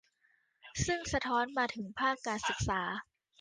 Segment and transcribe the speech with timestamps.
[0.85, 2.81] ซึ่งสะท้อนมาถึงภาคการศึกษา